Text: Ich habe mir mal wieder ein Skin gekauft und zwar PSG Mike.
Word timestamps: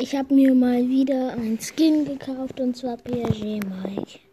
Ich 0.00 0.14
habe 0.14 0.32
mir 0.32 0.54
mal 0.54 0.88
wieder 0.88 1.32
ein 1.32 1.58
Skin 1.60 2.04
gekauft 2.04 2.60
und 2.60 2.76
zwar 2.76 2.96
PSG 2.98 3.60
Mike. 3.60 4.27